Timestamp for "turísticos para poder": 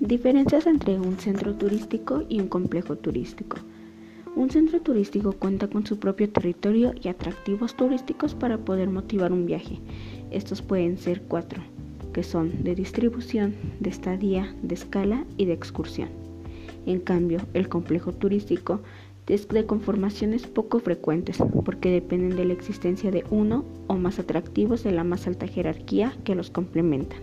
7.74-8.88